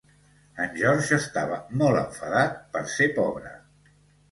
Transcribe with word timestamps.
En 0.63 0.71
George 0.79 1.11
estava 1.23 1.59
molt 1.83 2.01
enfadat 2.03 2.59
per 2.75 2.85
ser 2.97 3.11
pobre. 3.21 3.55